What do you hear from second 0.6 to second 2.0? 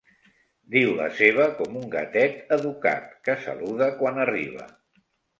Diu la seva com un